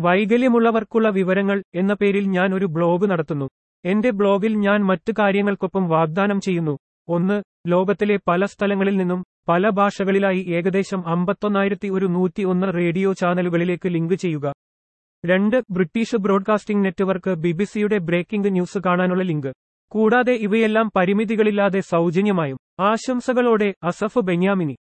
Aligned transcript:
വൈകല്യമുള്ളവർക്കുള്ള 0.00 1.08
വിവരങ്ങൾ 1.08 1.62
എന്ന 1.74 1.94
പേരിൽ 1.94 2.28
ഞാൻ 2.28 2.54
ഒരു 2.54 2.66
ബ്ലോഗ് 2.66 3.10
നടത്തുന്നു. 3.10 3.48
എന്റെ 3.84 4.10
ബ്ലോഗിൽ 4.10 4.56
ഞാൻ 4.56 4.84
മറ്റു 4.84 5.12
കാര്യങ്ങൾക്കൊപ്പം 5.12 5.88
വാഗ്ദാനം 5.88 6.40
ചെയ്യുന്നു. 6.40 6.78
ഒന്ന് 7.08 7.42
ലോകത്തിലെ 7.66 8.18
പല 8.28 8.44
സ്ഥലങ്ങളിൽ 8.44 8.96
നിന്നും 8.96 9.24
പല 9.48 9.68
ഭാഷകളിലായി 9.68 10.44
ഏകദേശം 10.48 11.08
അമ്പത്തൊന്നായിരത്തി 11.08 11.88
ഒരു 11.88 12.06
നൂറ്റി 12.06 12.42
ഒന്ന് 12.42 12.74
റേഡിയോ 12.74 13.12
ചാനലുകളിലേക്ക് 13.12 13.88
ലിങ്ക് 13.88 14.14
ചെയ്യുക. 14.14 14.52
രണ്ട് 15.26 15.62
ബ്രിട്ടീഷ് 15.70 16.16
ബ്രോഡ്കാസ്റ്റിംഗ് 16.16 16.84
നെറ്റ്വർക്ക് 16.84 17.34
ബിബിസിയുടെ 17.34 17.98
ബ്രേക്കിംഗ് 17.98 18.52
ന്യൂസ് 18.52 18.78
കാണാനുള്ള 18.86 19.22
ലിങ്ക്. 19.22 19.52
കൂടാതെ 19.90 20.32
ഇവയെല്ലാം 20.32 20.90
പരിമിതികളില്ലാതെ 20.96 21.80
സൗജന്യമായും. 21.80 22.58
ആശംസകളോടെ 22.80 23.74
അസഫ് 23.82 24.18
ബെന്യാമിനി. 24.18 24.76